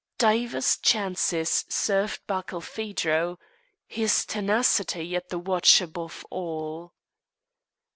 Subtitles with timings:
[0.17, 3.37] Divers chances served Barkilphedro
[3.85, 6.95] his tenacity at the watch above all.